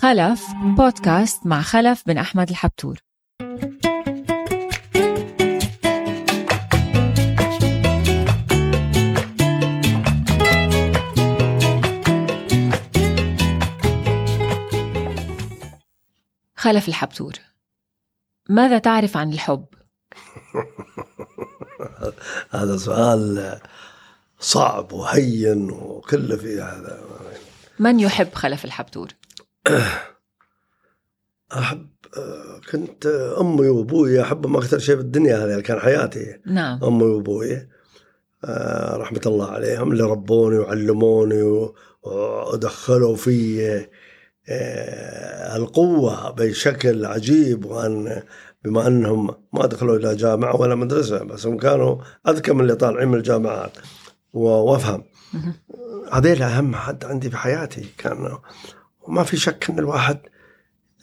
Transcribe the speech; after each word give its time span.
خلف 0.00 0.42
بودكاست 0.76 1.46
مع 1.46 1.62
خلف 1.62 2.02
بن 2.06 2.18
أحمد 2.18 2.50
الحبتور 2.50 2.98
خلف 16.56 16.88
الحبتور 16.88 17.32
ماذا 18.48 18.78
تعرف 18.78 19.16
عن 19.16 19.32
الحب؟ 19.32 19.64
هذا 22.50 22.76
سؤال 22.76 23.58
صعب 24.38 24.92
وهين 24.92 25.70
وكله 25.70 26.36
في 26.36 26.60
هذا 26.60 27.04
من 27.78 28.00
يحب 28.00 28.34
خلف 28.34 28.64
الحبتور؟ 28.64 29.19
احب 31.58 31.86
كنت 32.72 33.06
أمي 33.40 33.68
وأبوي 33.68 34.22
احبهم 34.22 34.56
أكثر 34.56 34.78
شيء 34.78 34.94
في 34.96 35.00
الدنيا 35.02 35.36
هذه 35.36 35.60
كان 35.60 35.78
حياتي. 35.78 36.38
نعم. 36.46 36.84
أمي 36.84 37.02
وأبوي 37.04 37.68
آه، 38.44 38.96
رحمة 38.96 39.20
الله 39.26 39.50
عليهم 39.50 39.92
اللي 39.92 40.02
ربوني 40.04 40.58
وعلموني 40.58 41.42
ودخلوا 42.02 43.16
في 43.16 43.66
آه، 44.48 45.56
القوة 45.56 46.30
بشكل 46.30 47.04
عجيب 47.04 47.64
وأن 47.64 48.22
بما 48.64 48.86
أنهم 48.86 49.30
ما 49.52 49.66
دخلوا 49.66 49.96
إلى 49.96 50.16
جامعة 50.16 50.60
ولا 50.60 50.74
مدرسة 50.74 51.24
بس 51.24 51.46
هم 51.46 51.56
كانوا 51.58 51.96
أذكى 52.28 52.52
من 52.52 52.60
اللي 52.60 52.74
طالعين 52.74 53.08
من 53.08 53.14
الجامعات 53.18 53.72
و- 54.32 54.48
وأفهم. 54.48 55.04
مهم. 55.34 55.54
هذيل 56.12 56.42
أهم 56.42 56.74
حد 56.74 57.04
عندي 57.04 57.30
في 57.30 57.36
حياتي 57.36 57.86
كان 57.98 58.38
وما 59.10 59.22
في 59.24 59.36
شك 59.36 59.70
إن 59.70 59.78
الواحد 59.78 60.18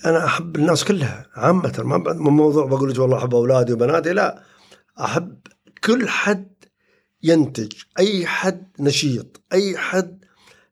أنا 0.05 0.25
أحب 0.25 0.55
الناس 0.55 0.83
كلها 0.83 1.25
عامة. 1.35 1.73
ما 1.77 1.97
مو 2.13 2.29
موضوع 2.29 2.65
بقول 2.65 2.89
لك 2.91 2.99
والله 2.99 3.17
أحب 3.17 3.35
أولادي 3.35 3.73
وبناتي 3.73 4.13
لا. 4.13 4.43
أحب 4.99 5.37
كل 5.83 6.09
حد 6.09 6.51
ينتج 7.23 7.71
أي 7.99 8.25
حد 8.25 8.67
نشيط 8.79 9.41
أي 9.53 9.77
حد 9.77 10.25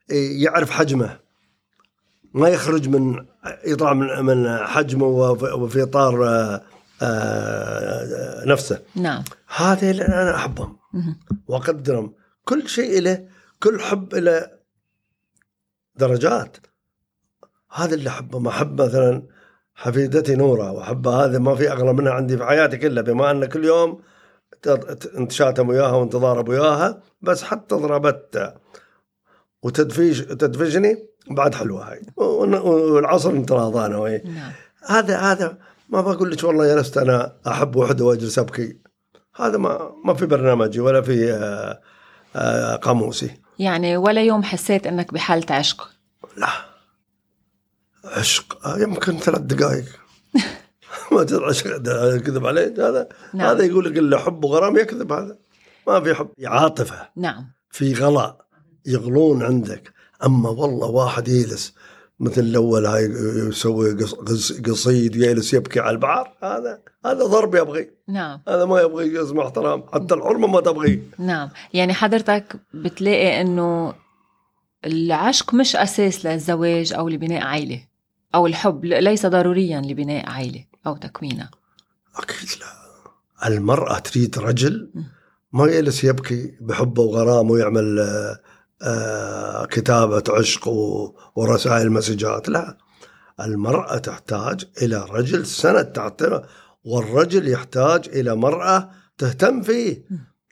يعرف 0.10 0.70
حجمه. 0.70 1.20
ما 2.34 2.50
يخرج 2.50 2.90
من 2.90 3.26
يطلع 3.66 3.94
من 3.94 4.26
من 4.26 4.58
حجمه 4.58 5.06
وفي 5.06 5.84
إطار 5.84 6.28
آه، 6.28 6.62
آه، 7.02 8.46
نفسه. 8.46 8.82
نعم. 8.96 9.24
هذه 9.56 9.92
اللي 9.92 10.08
أنا 10.08 10.36
أحبهم. 10.36 10.78
وأقدرهم. 11.48 12.14
كل 12.46 12.70
شيء 12.70 13.02
له 13.02 13.28
كل 13.60 13.82
حب 13.82 14.16
له 14.16 14.48
درجات. 15.96 16.58
هذا 17.76 17.96
اللي 17.96 18.10
احبه 18.10 18.40
ما 18.40 18.50
احب 18.50 18.82
مثلا 18.82 19.24
حفيدتي 19.76 20.36
نورة 20.36 20.72
واحب 20.72 21.08
هذا 21.08 21.40
ما 21.40 21.56
في 21.56 21.72
اغلى 21.72 21.94
منها 21.94 22.12
عندي 22.12 22.38
في 22.38 22.46
حياتي 22.46 22.78
كلها 22.78 23.04
بما 23.04 23.32
أن 23.32 23.46
كل 23.46 23.66
يوم 23.66 24.02
انت 25.18 25.32
شاتم 25.32 25.70
وياها 25.70 25.92
وانت 25.92 26.16
ضارب 26.16 26.50
وياها 26.50 27.02
بس 27.22 27.44
حتى 27.44 27.76
ضربت 27.76 28.54
وتدفيش 29.64 30.20
تدفشني 30.20 31.08
بعد 31.32 31.56
حلوة 31.56 31.92
هاي. 31.92 32.02
والعصر 32.18 33.30
انت 33.30 33.52
راضانا 33.52 33.98
وهي. 33.98 34.22
نعم. 34.26 34.52
هذا 34.88 35.18
هذا 35.18 35.58
ما 35.90 36.02
بقول 36.02 36.32
لك 36.32 36.44
والله 36.44 36.76
جلست 36.76 36.98
أنا 36.98 37.36
أحب 37.48 37.76
وحدة 37.76 38.06
وأجلس 38.06 38.40
أبكي. 38.40 38.78
هذا 39.36 39.58
ما 39.58 39.92
ما 40.06 40.14
في 40.14 40.26
برنامجي 40.26 40.80
ولا 40.80 41.02
في 41.02 41.34
آه، 41.34 41.82
آه، 42.36 42.76
قاموسي. 42.76 43.32
يعني 43.60 43.98
ولا 43.98 44.24
يوم 44.24 44.44
حسيت 44.44 44.88
إنك 44.88 45.14
بحالة 45.14 45.56
عشق 45.56 45.90
لا. 46.38 46.75
عشق. 48.06 48.66
آه، 48.68 48.78
يمكن 48.80 49.18
ثلاث 49.18 49.42
دقائق. 49.42 49.86
ما 51.12 51.24
تدري 51.24 51.46
عشق 51.46 51.78
كذب 52.18 52.46
عليك 52.48 52.80
هذا 52.80 53.10
نعم. 53.34 53.48
هذا 53.48 53.64
يقول 53.64 53.86
لك 53.86 53.98
الا 53.98 54.18
حب 54.18 54.44
وغرام 54.44 54.78
يكذب. 54.78 55.12
هذا 55.12 55.38
ما 55.88 56.02
في 56.02 56.14
حب. 56.14 56.30
عاطفة. 56.46 57.10
نعم. 57.16 57.46
في 57.72 57.94
غلاء 57.94 58.46
يغلون 58.86 59.44
عندك. 59.44 59.94
أما 60.26 60.50
والله 60.50 60.88
واحد 60.88 61.28
يجلس 61.28 61.74
مثل 62.20 62.42
الأول 62.42 62.86
هاي 62.86 63.04
يسوي 63.50 63.94
قص- 63.94 64.14
قص- 64.14 64.62
قصيد 64.62 65.18
ويجلس 65.18 65.54
يبكي 65.54 65.80
على 65.80 65.92
البحر. 65.96 66.34
هذا 66.44 66.80
هذا 67.06 67.26
ضرب 67.26 67.56
يبغي. 67.56 67.90
نعم. 68.08 68.42
هذا 68.48 68.66
ما 68.66 68.82
يبغي 68.82 69.06
يسمع 69.14 69.44
احترام. 69.46 69.84
حتى 69.94 70.14
الحرمة 70.14 70.48
ما 70.48 70.62
تبغي. 70.62 71.04
نعم. 71.20 71.50
يعني 71.74 71.94
حضرتك 71.94 72.56
بتلاقي 72.74 73.42
إنه 73.42 73.94
العشق 74.86 75.54
مش 75.54 75.76
أساس 75.76 76.26
للزواج 76.26 76.94
أو 76.94 77.10
لبناء 77.10 77.42
عائله 77.44 77.82
أو 78.36 78.48
الحب 78.48 78.86
ليس 78.86 79.26
ضروريا 79.26 79.82
لبناء 79.82 80.30
عائله 80.30 80.66
أو 80.88 80.98
تكوينها. 80.98 81.52
أكيد 82.16 82.50
لا. 82.60 82.86
المرأة 83.48 84.00
تريد 84.00 84.40
رجل 84.40 84.92
ما 85.54 85.66
يجلس 85.66 86.04
يبكي 86.04 86.58
بحبه 86.62 87.02
وغرامه 87.02 87.52
ويعمل 87.52 88.00
آه، 88.00 88.40
آه، 88.82 89.66
كتابة 89.66 90.24
عشق 90.30 90.68
ورسائل 91.36 91.92
مسجات. 91.92 92.50
لا. 92.50 92.78
المرأة 93.40 93.98
تحتاج 93.98 94.66
إلى 94.82 95.06
رجل 95.10 95.46
سند 95.46 95.86
تحته 95.86 96.42
والرجل 96.84 97.48
يحتاج 97.48 98.10
إلى 98.10 98.36
مرأة 98.36 98.90
تهتم 99.18 99.62
فيه. 99.62 100.06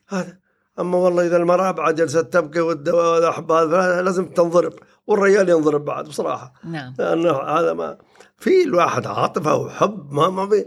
هذا. 0.09 0.37
أما 0.79 0.97
والله 0.97 1.27
إذا 1.27 1.37
المرأة 1.37 1.71
بعد 1.71 1.95
جلست 1.95 2.17
تبكي 2.17 2.59
هذا 2.59 4.01
لازم 4.01 4.25
تنضرب. 4.25 4.73
والرجال 5.07 5.49
ينضرب 5.49 5.85
بعد 5.85 6.05
بصراحة. 6.05 6.53
نعم. 6.63 6.93
لأنه 6.99 7.31
هذا 7.31 7.73
ما 7.73 7.97
في 8.37 8.63
الواحد 8.63 9.07
عاطفة 9.07 9.55
وحب 9.55 10.11
ما 10.13 10.29
ما 10.29 10.49
في. 10.49 10.65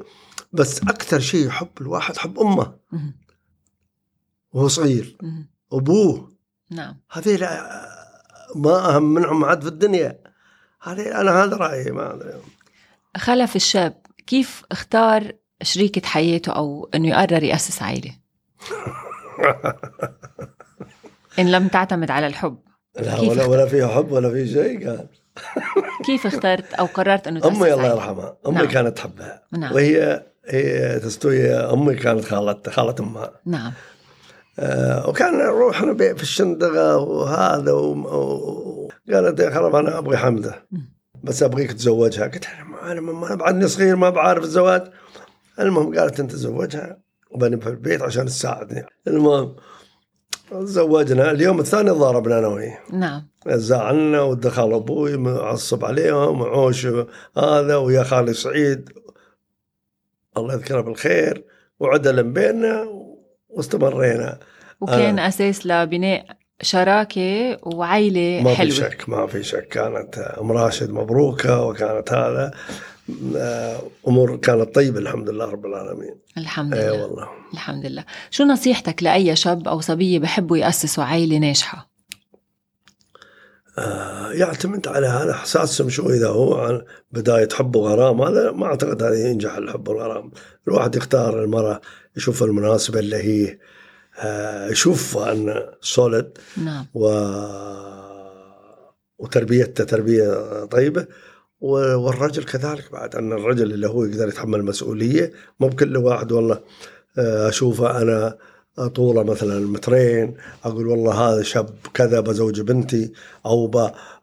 بس 0.52 0.82
أكثر 0.82 1.20
شيء 1.20 1.46
يحب 1.46 1.68
الواحد 1.80 2.16
حب 2.16 2.38
أمه. 2.40 2.76
وهو 4.52 4.68
صغير. 4.68 5.16
أبوه. 5.72 6.32
نعم. 6.70 6.96
هذه 7.10 7.36
لا- 7.36 7.86
ما 8.56 8.96
أهم 8.96 9.02
منهم 9.14 9.44
عاد 9.44 9.62
في 9.62 9.68
الدنيا. 9.68 10.18
هذه 10.82 11.20
أنا 11.20 11.44
هذا 11.44 11.56
رأيي 11.56 11.90
ما 11.90 12.14
أدري. 12.14 12.32
خلف 13.16 13.56
الشاب 13.56 14.00
كيف 14.26 14.62
اختار 14.72 15.32
شريكة 15.62 16.06
حياته 16.08 16.52
أو 16.52 16.90
أنه 16.94 17.08
يقرر 17.08 17.42
يأسس 17.42 17.82
عائلة؟ 17.82 18.16
إن 21.38 21.52
لم 21.52 21.68
تعتمد 21.68 22.10
على 22.10 22.26
الحب. 22.26 22.58
لا 22.98 23.20
ولا 23.20 23.32
اختار؟ 23.32 23.50
ولا 23.50 23.66
فيها 23.66 23.88
حب 23.88 24.12
ولا 24.12 24.30
في 24.30 24.48
شيء 24.48 24.88
قال. 24.88 25.06
كيف 26.06 26.26
اخترت 26.26 26.74
أو 26.74 26.86
قررت 26.86 27.24
تأسس 27.24 27.46
أمي 27.46 27.74
الله؟ 27.74 27.86
يرحمها. 27.94 28.36
أمي 28.46 28.54
نعم. 28.56 28.66
كانت 28.68 28.96
تحبها. 28.96 29.42
نعم. 29.52 29.74
وهي 29.74 30.22
هي 30.48 31.00
تستوي 31.00 31.54
أمي 31.54 31.94
كانت 31.94 32.24
خالة 32.24 32.62
خالة 32.68 32.94
أمها. 33.00 33.30
نعم. 33.46 33.72
آه، 34.58 35.08
وكان 35.08 35.38
نروح 35.38 35.84
بي- 35.84 36.14
في 36.14 36.22
الشندقة 36.22 36.96
وهذا 36.96 37.72
و- 37.72 37.92
و- 37.92 38.88
قالت 39.12 39.40
يا 39.40 39.50
خرب 39.50 39.74
أنا 39.74 39.98
أبغي 39.98 40.16
حمدة. 40.16 40.66
بس 41.24 41.42
أبغيك 41.42 41.72
تزوجها. 41.72 42.24
قلت 42.26 42.44
أنا 42.82 43.00
ما 43.00 43.34
بعدني 43.34 43.68
صغير 43.68 43.96
ما 43.96 44.10
بعرف 44.10 44.44
الزواج. 44.44 44.82
المهم 45.60 45.98
قالت 45.98 46.20
أنت 46.20 46.32
تزوجها 46.32 46.98
وبني 47.30 47.60
في 47.60 47.68
البيت 47.68 48.02
عشان 48.02 48.26
تساعدني. 48.26 48.84
المهم 49.06 49.56
تزوجنا. 50.50 51.30
اليوم 51.30 51.60
الثاني 51.60 51.90
ضاربنا 51.90 52.38
أنا 52.38 52.48
وهي. 52.48 52.78
نعم. 52.92 53.28
زعلنا 53.46 54.22
ودخل 54.22 54.74
أبوي 54.74 55.16
معصب 55.16 55.84
عليهم 55.84 56.40
وعوش 56.40 56.86
هذا 57.36 57.76
ويا 57.76 58.02
خالي 58.02 58.32
سعيد. 58.32 58.90
الله 60.36 60.54
يذكره 60.54 60.80
بالخير. 60.80 61.44
وعدل 61.80 62.22
بيننا 62.22 62.88
واستمرينا. 63.48 64.38
وكان 64.80 65.18
آه. 65.18 65.28
أساس 65.28 65.66
لبناء 65.66 66.26
شراكة 66.62 67.58
وعائلة 67.62 68.42
ما 68.42 68.50
في 68.50 68.56
حلوة. 68.56 68.74
شك 68.74 69.08
ما 69.08 69.26
في 69.26 69.42
شك. 69.42 69.68
كانت 69.68 70.18
أم 70.18 70.52
راشد 70.52 70.90
مبروكة 70.90 71.62
وكانت 71.62 72.12
هذا 72.12 72.50
آه، 73.36 73.82
أمور 74.08 74.36
كانت 74.36 74.74
طيبة 74.74 74.98
الحمد 74.98 75.30
لله 75.30 75.44
رب 75.44 75.66
العالمين. 75.66 76.14
الحمد 76.38 76.74
اي 76.74 76.88
لله. 76.88 77.02
والله. 77.02 77.28
الحمد 77.52 77.86
لله. 77.86 78.04
شو 78.30 78.44
نصيحتك 78.44 79.02
لأي 79.02 79.36
شاب 79.36 79.68
أو 79.68 79.80
صبية 79.80 80.18
بحبوا 80.18 80.56
يأسسوا 80.56 81.04
عائلة 81.04 81.38
ناجحة؟ 81.38 81.90
آه، 83.78 84.32
يعتمد 84.32 84.88
على 84.88 85.06
هذا 85.06 85.32
احساسهم 85.32 85.88
شو 85.88 86.10
إذا 86.10 86.28
هو 86.28 86.54
عن 86.54 86.82
بداية 87.12 87.48
حب 87.52 87.76
وغرام 87.76 88.22
هذا 88.22 88.52
ما 88.52 88.66
أعتقد 88.66 89.02
هذا 89.02 89.28
ينجح 89.30 89.54
الحب 89.54 89.88
والغرام 89.88 90.30
الواحد 90.68 90.96
يختار 90.96 91.44
المرأة 91.44 91.80
يشوف 92.16 92.42
المناسبة 92.42 92.98
اللي 92.98 93.16
هي 93.16 93.58
يشوف 94.70 95.18
أن 95.18 95.66
سوليد 95.80 96.38
نعم. 96.64 96.86
و 96.94 97.08
وتربيته 99.18 99.84
تربية 99.84 100.64
طيبة 100.64 101.06
والرجل 101.60 102.44
كذلك 102.44 102.92
بعد 102.92 103.16
أن 103.16 103.32
الرجل 103.32 103.72
اللي 103.72 103.88
هو 103.88 104.04
يقدر 104.04 104.28
يتحمل 104.28 104.64
مسؤولية 104.64 105.32
مو 105.60 105.68
بكل 105.68 105.96
واحد 105.96 106.32
والله 106.32 106.60
آه، 107.18 107.48
أشوفه 107.48 108.02
أنا 108.02 108.38
طوله 108.94 109.22
مثلا 109.22 109.66
مترين 109.66 110.36
أقول 110.64 110.86
والله 110.86 111.12
هذا 111.12 111.42
شاب 111.42 111.70
كذا 111.94 112.20
بزوج 112.20 112.60
بنتي 112.60 113.12
أو 113.46 113.66
ب 113.66 113.76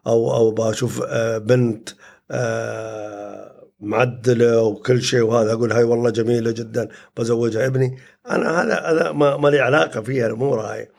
أو 0.06 0.34
أو 0.34 0.50
بشوف 0.50 1.02
آه، 1.06 1.38
بنت 1.38 1.88
آه، 2.30 3.63
معدلة 3.80 4.62
وكل 4.62 5.02
شيء 5.02 5.22
وهذا 5.22 5.52
أقول 5.52 5.72
هاي 5.72 5.84
والله 5.84 6.10
جميلة 6.10 6.50
جدا 6.50 6.88
بزوجها 7.16 7.66
ابني. 7.66 7.98
أنا 8.30 8.62
هذا 8.62 8.74
هذا 8.74 9.12
ما, 9.12 9.36
ما 9.36 9.48
لي 9.48 9.60
علاقة 9.60 10.00
فيها 10.00 10.26
الأمور 10.26 10.60
هاي 10.60 10.90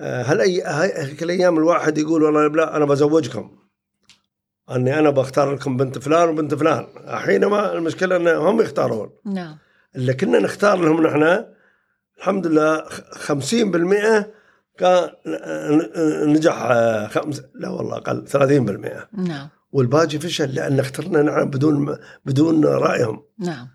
آه، 0.00 0.22
هل 0.22 0.40
أي 0.40 0.62
هاي 0.62 1.12
الأيام 1.22 1.58
الواحد 1.58 1.98
يقول 1.98 2.22
والله 2.22 2.48
لا 2.48 2.76
أنا 2.76 2.84
بزوجكم. 2.84 3.50
أني 4.70 4.98
أنا 4.98 5.10
بختار 5.10 5.54
لكم 5.54 5.76
بنت 5.76 5.98
فلان 5.98 6.28
وبنت 6.28 6.54
فلان. 6.54 6.86
حينما 7.06 7.72
المشكلة 7.72 8.16
إن 8.16 8.28
هم 8.28 8.60
يختارون. 8.60 9.10
نعم. 9.24 9.58
اللي 9.96 10.14
كنا 10.14 10.38
نختار 10.38 10.76
لهم 10.76 11.06
نحن 11.06 11.44
الحمد 12.18 12.46
لله 12.46 12.84
50% 12.84 14.26
كان 14.78 15.10
نجح 16.26 16.72
خمس 17.08 17.42
لا 17.54 17.68
والله 17.68 17.96
أقل 17.96 18.28
30% 18.28 19.18
نعم. 19.18 19.48
والباقي 19.74 20.18
فشل 20.18 20.54
لأن 20.54 20.80
اخترنا 20.80 21.22
نحن 21.22 21.50
بدون 21.50 21.98
بدون 22.24 22.64
رأيهم. 22.64 23.24
نعم. 23.38 23.68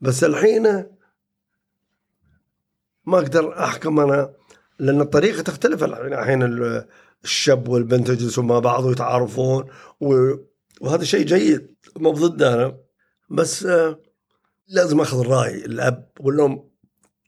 بس 0.00 0.24
الحين 0.24 0.62
ما 3.06 3.18
أقدر 3.18 3.64
أحكم 3.64 4.00
أنا 4.00 4.34
لأن 4.78 5.00
الطريقة 5.00 5.42
تختلف 5.42 5.84
الحين 5.84 6.42
الشاب 7.24 7.68
والبنت 7.68 8.08
يجلسون 8.08 8.46
مع 8.46 8.58
بعض 8.58 8.84
ويتعارفون 8.84 9.64
وهذا 10.80 11.04
شيء 11.04 11.26
جيد 11.26 11.74
مو 11.96 12.10
ضده 12.10 12.54
أنا. 12.54 12.78
بس 13.30 13.66
آه، 13.66 14.00
لازم 14.68 15.00
أخذ 15.00 15.20
الرأي 15.20 15.64
الأب 15.64 16.10
والأم. 16.20 16.70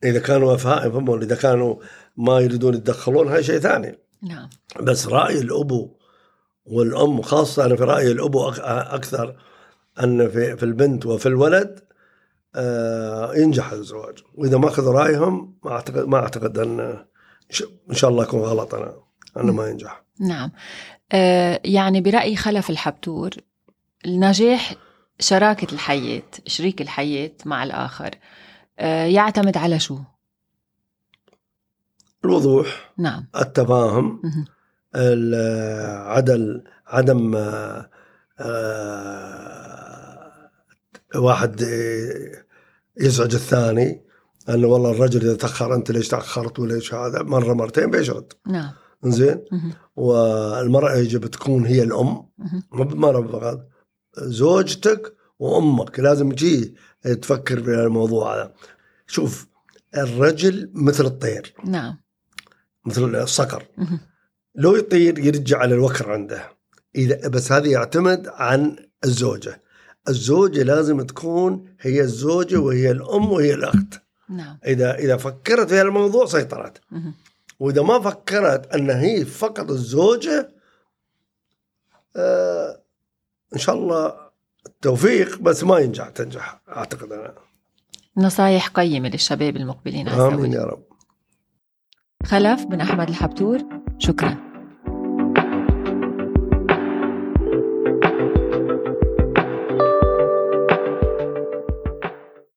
إذا 0.05 0.19
كانوا 0.21 0.55
افهام 0.55 0.89
يفهمون 0.89 1.23
إذا 1.23 1.35
كانوا 1.37 1.77
ما 2.17 2.41
يريدون 2.41 2.75
يتدخلون 2.75 3.29
هاي 3.29 3.43
شيء 3.43 3.59
ثاني. 3.59 3.99
نعم. 4.23 4.50
بس 4.81 5.06
رأي 5.06 5.41
الأبو. 5.41 6.02
والأم 6.67 7.23
خاصة 7.23 7.64
أنا 7.64 7.76
في 7.76 7.85
رايي 7.85 8.12
الأبو 8.12 8.49
أكثر 8.49 9.37
أن 10.03 10.29
في 10.29 10.56
في 10.56 10.62
البنت 10.62 11.06
وفي 11.06 11.26
الولد 11.26 11.81
آه 12.55 13.35
ينجح 13.35 13.73
الزواج. 13.73 14.19
وإذا 14.35 14.59
ما 14.59 14.69
اخذ 14.69 14.87
رأيهم 14.87 15.59
ما 15.64 15.70
أعتقد 15.70 16.09
ما 16.09 16.19
أعتقد 16.19 16.59
أن 16.59 16.81
إن 17.91 17.94
شاء 17.94 18.11
الله 18.11 18.25
اكون 18.25 18.41
غلط 18.41 18.75
أنا 18.75 18.94
أنه 19.37 19.53
ما 19.53 19.69
ينجح. 19.69 20.05
نعم. 20.20 20.50
آه 21.12 21.61
يعني 21.64 22.00
برايي 22.00 22.37
خلف 22.37 22.70
الحبتور 22.70 23.31
النجاح 24.06 24.75
شراكة 25.20 25.75
الحياة 25.75 26.23
شريك 26.47 26.81
الحياة 26.81 27.32
مع 27.44 27.65
الآخر 27.65 28.11
آه 28.79 29.05
يعتمد 29.05 29.56
على 29.56 29.81
شو؟ 29.81 29.99
الوضوح 32.25 32.93
نعم. 32.99 33.26
التفاهم 33.37 34.23
عدم 34.94 36.61
عدم 36.87 37.37
آه، 37.37 37.91
آه، 38.41 40.50
واحد 41.15 41.61
يزعج 43.00 43.35
الثاني 43.35 44.03
انه 44.49 44.67
والله 44.67 44.91
الرجل 44.91 45.21
إذا 45.21 45.35
تأخر 45.35 45.75
أنت 45.75 45.91
ليش 45.91 46.09
تأخرت 46.09 46.59
وليش 46.59 46.94
هذا؟ 46.94 47.23
مرة 47.23 47.55
مرتين 47.55 47.91
بيشرد 47.91 48.33
نعم. 48.47 48.71
زين 49.05 49.44
والمرأة 49.97 50.94
يجب 50.94 51.27
تكون 51.27 51.67
هي 51.67 51.83
الأم. 51.83 52.27
مو 52.73 52.85
بمرأة 52.85 53.27
فقط 53.27 53.69
زوجتك 54.19 55.17
وأمك 55.39 56.00
لازم 56.00 56.33
تجي 56.33 56.75
تفكر 57.23 57.62
في 57.62 57.71
الموضوع 57.71 58.35
هذا. 58.35 58.55
شوف 59.06 59.47
الرجل 59.97 60.71
مثل 60.75 61.05
الطير. 61.05 61.55
نعم. 61.65 61.99
مثل 62.87 63.17
الصقر 63.17 63.67
لو 64.55 64.77
يطير 64.77 65.19
يرجع 65.19 65.59
على 65.59 65.75
الوكر 65.75 66.13
عنده. 66.13 66.53
إذا 66.95 67.29
بس 67.29 67.53
هذا 67.53 67.67
يعتمد 67.67 68.29
عن 68.29 68.77
الزوجة. 69.05 69.63
الزوجة 70.09 70.63
لازم 70.63 71.03
تكون 71.03 71.75
هي 71.81 72.01
الزوجة 72.01 72.57
وهي 72.57 72.91
الأم 72.91 73.33
وهي 73.33 73.55
الأخت. 73.55 74.03
نعم. 74.29 74.59
إذا 74.67 74.95
إذا 74.95 75.17
فكرت 75.17 75.69
في 75.69 75.83
الموضوع 75.83 76.27
سيطرت. 76.27 76.81
وإذا 77.61 77.83
ما 77.83 78.01
فكرت 78.01 78.75
أن 78.75 78.91
هي 78.91 79.25
فقط 79.25 79.71
الزوجة 79.71 80.53
آه 82.17 82.83
إن 83.55 83.59
شاء 83.59 83.75
الله 83.75 84.15
التوفيق 84.67 85.39
بس 85.39 85.65
ما 85.65 85.79
ينجح 85.79 86.09
تنجح 86.09 86.63
أعتقد 86.69 87.13
أنا. 87.13 87.35
نصايح 88.17 88.69
قيمة 88.69 89.09
للشباب 89.09 89.57
المقبلين 89.57 90.09
آمين 90.09 90.53
يا 90.53 90.63
رب. 90.63 90.85
خلف 92.25 92.65
بن 92.65 92.81
أحمد 92.81 93.09
الحبتور. 93.09 93.81
شكرا. 94.03 94.52